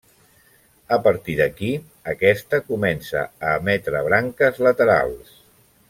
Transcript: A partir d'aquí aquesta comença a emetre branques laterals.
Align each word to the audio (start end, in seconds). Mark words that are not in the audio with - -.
A 0.95 0.97
partir 1.07 1.35
d'aquí 1.41 1.69
aquesta 2.15 2.61
comença 2.71 3.27
a 3.51 3.53
emetre 3.61 4.03
branques 4.11 4.63
laterals. 4.71 5.39